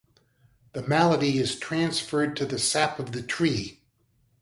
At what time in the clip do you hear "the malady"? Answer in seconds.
0.73-1.37